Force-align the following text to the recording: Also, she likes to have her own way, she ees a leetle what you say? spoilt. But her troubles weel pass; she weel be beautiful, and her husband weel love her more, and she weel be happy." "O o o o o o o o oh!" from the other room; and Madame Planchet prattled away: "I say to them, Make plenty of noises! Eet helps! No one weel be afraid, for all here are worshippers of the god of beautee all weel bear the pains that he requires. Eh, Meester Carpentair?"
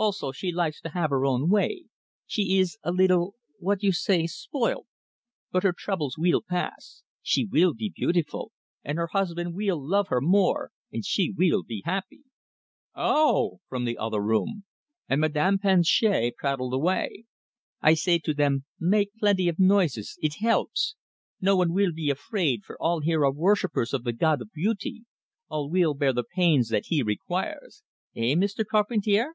Also, 0.00 0.30
she 0.30 0.52
likes 0.52 0.80
to 0.80 0.90
have 0.90 1.10
her 1.10 1.26
own 1.26 1.48
way, 1.50 1.86
she 2.24 2.42
ees 2.42 2.78
a 2.84 2.92
leetle 2.92 3.34
what 3.58 3.82
you 3.82 3.90
say? 3.90 4.28
spoilt. 4.28 4.86
But 5.50 5.64
her 5.64 5.72
troubles 5.76 6.16
weel 6.16 6.40
pass; 6.40 7.02
she 7.20 7.44
weel 7.44 7.74
be 7.74 7.88
beautiful, 7.92 8.52
and 8.84 8.96
her 8.96 9.08
husband 9.08 9.56
weel 9.56 9.76
love 9.84 10.06
her 10.06 10.20
more, 10.20 10.70
and 10.92 11.04
she 11.04 11.32
weel 11.32 11.64
be 11.64 11.82
happy." 11.84 12.20
"O 12.94 13.02
o 13.02 13.02
o 13.02 13.02
o 13.02 13.02
o 13.02 13.02
o 13.02 13.08
o 13.08 13.08
o 13.08 13.44
oh!" 13.56 13.60
from 13.68 13.84
the 13.86 13.98
other 13.98 14.20
room; 14.20 14.64
and 15.08 15.20
Madame 15.20 15.58
Planchet 15.58 16.36
prattled 16.36 16.74
away: 16.74 17.24
"I 17.80 17.94
say 17.94 18.20
to 18.20 18.32
them, 18.32 18.66
Make 18.78 19.10
plenty 19.18 19.48
of 19.48 19.58
noises! 19.58 20.16
Eet 20.22 20.36
helps! 20.38 20.94
No 21.40 21.56
one 21.56 21.72
weel 21.72 21.90
be 21.92 22.08
afraid, 22.08 22.62
for 22.64 22.80
all 22.80 23.00
here 23.00 23.24
are 23.24 23.32
worshippers 23.32 23.92
of 23.92 24.04
the 24.04 24.12
god 24.12 24.40
of 24.40 24.50
beautee 24.56 25.06
all 25.48 25.68
weel 25.68 25.92
bear 25.92 26.12
the 26.12 26.22
pains 26.22 26.68
that 26.68 26.86
he 26.86 27.02
requires. 27.02 27.82
Eh, 28.14 28.36
Meester 28.36 28.64
Carpentair?" 28.64 29.32